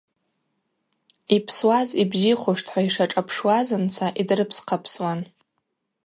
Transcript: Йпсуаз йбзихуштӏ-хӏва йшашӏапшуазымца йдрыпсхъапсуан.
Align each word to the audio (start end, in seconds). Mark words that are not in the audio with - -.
Йпсуаз 1.35 1.89
йбзихуштӏ-хӏва 2.03 2.81
йшашӏапшуазымца 2.87 4.05
йдрыпсхъапсуан. 4.21 5.19